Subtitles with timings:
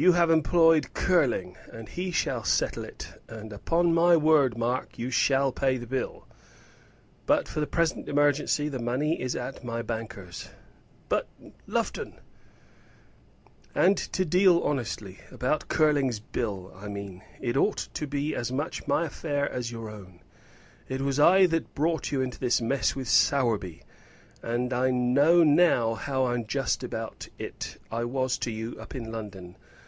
[0.00, 5.10] You have employed Curling, and he shall settle it; and upon my word, Mark, you
[5.10, 6.28] shall pay the bill.
[7.26, 10.50] But, for the present emergency, the money is at my banker's."
[11.08, 11.26] "But,
[11.66, 12.20] Lufton"
[13.86, 18.86] "And to deal honestly, about Curling's bill I mean, it ought to be as much
[18.86, 20.20] my affair as your own.
[20.88, 23.82] It was I that brought you into this mess with Sowerby,
[24.44, 29.56] and I know now how unjust about it I was to you up in London.